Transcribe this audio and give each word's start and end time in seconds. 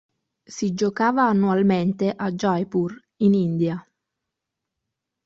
Si 0.55 0.73
giocava 0.73 1.27
annualmente 1.27 2.09
a 2.11 2.31
Jaipur 2.31 2.99
in 3.17 3.35
India. 3.35 3.87